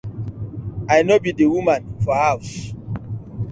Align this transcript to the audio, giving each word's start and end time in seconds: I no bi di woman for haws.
I 0.95 0.97
no 1.07 1.15
bi 1.23 1.31
di 1.37 1.45
woman 1.53 1.81
for 2.03 2.15
haws. 2.21 2.49